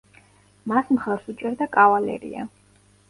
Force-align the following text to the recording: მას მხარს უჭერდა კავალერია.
მას 0.71 0.89
მხარს 0.95 1.29
უჭერდა 1.33 1.67
კავალერია. 1.77 2.49